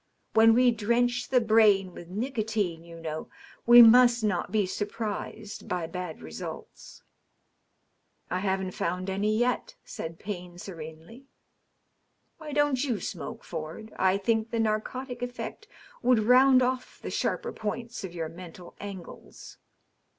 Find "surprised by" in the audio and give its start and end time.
4.65-5.85